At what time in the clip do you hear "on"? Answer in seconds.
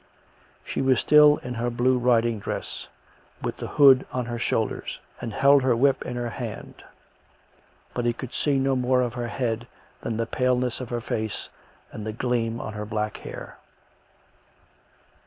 4.11-4.25, 12.59-12.73